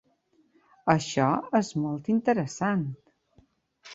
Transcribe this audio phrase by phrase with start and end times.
[0.93, 1.27] Això
[1.59, 2.83] és molt interessant.